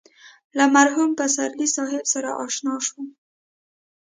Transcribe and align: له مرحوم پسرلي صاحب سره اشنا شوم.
له 0.57 0.65
مرحوم 0.75 1.09
پسرلي 1.19 1.67
صاحب 1.75 2.03
سره 2.13 2.29
اشنا 2.45 2.75
شوم. 2.85 3.07